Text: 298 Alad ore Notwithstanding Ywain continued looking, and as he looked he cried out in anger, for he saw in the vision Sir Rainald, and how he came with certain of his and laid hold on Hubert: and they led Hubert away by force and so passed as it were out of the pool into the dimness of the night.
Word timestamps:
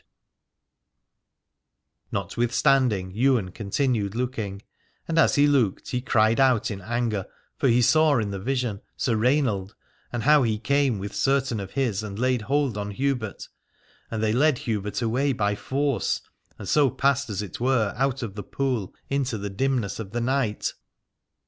298 2.09 2.09
Alad 2.09 2.15
ore 2.15 2.23
Notwithstanding 2.73 3.11
Ywain 3.15 3.49
continued 3.49 4.15
looking, 4.15 4.63
and 5.07 5.19
as 5.19 5.35
he 5.35 5.45
looked 5.45 5.89
he 5.91 6.01
cried 6.01 6.39
out 6.39 6.71
in 6.71 6.81
anger, 6.81 7.27
for 7.59 7.67
he 7.67 7.83
saw 7.83 8.17
in 8.17 8.31
the 8.31 8.39
vision 8.39 8.81
Sir 8.97 9.15
Rainald, 9.15 9.75
and 10.11 10.23
how 10.23 10.41
he 10.41 10.57
came 10.57 10.97
with 10.97 11.13
certain 11.15 11.59
of 11.59 11.73
his 11.73 12.01
and 12.01 12.17
laid 12.17 12.41
hold 12.41 12.79
on 12.79 12.89
Hubert: 12.89 13.47
and 14.09 14.23
they 14.23 14.33
led 14.33 14.57
Hubert 14.57 15.03
away 15.03 15.33
by 15.33 15.53
force 15.53 16.21
and 16.57 16.67
so 16.67 16.89
passed 16.89 17.29
as 17.29 17.43
it 17.43 17.59
were 17.59 17.93
out 17.95 18.23
of 18.23 18.33
the 18.33 18.41
pool 18.41 18.95
into 19.07 19.37
the 19.37 19.51
dimness 19.51 19.99
of 19.99 20.13
the 20.13 20.21
night. 20.21 20.73